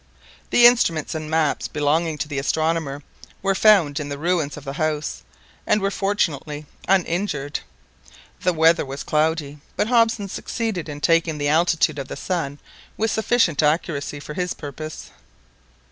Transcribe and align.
The 0.49 0.65
instruments 0.65 1.13
and 1.13 1.29
maps 1.29 1.67
belonging 1.67 2.17
to 2.17 2.27
the 2.27 2.39
astronomer 2.39 3.03
were 3.43 3.53
found 3.53 3.99
in 3.99 4.09
the 4.09 4.17
ruins 4.17 4.57
of 4.57 4.63
the 4.63 4.73
house, 4.73 5.21
and 5.67 5.79
were 5.79 5.91
fortunately 5.91 6.65
uninjured. 6.87 7.59
The 8.41 8.51
weather 8.51 8.83
was 8.83 9.03
cloudy, 9.03 9.59
but 9.75 9.89
Hobson 9.89 10.27
succeeded 10.27 10.89
in 10.89 11.01
taking 11.01 11.37
the 11.37 11.49
altitude 11.49 11.99
of 11.99 12.07
the 12.07 12.15
sun 12.15 12.57
with 12.97 13.11
sufficient 13.11 13.61
accuracy 13.61 14.19
for 14.19 14.33
his 14.33 14.55
purpose. 14.55 15.11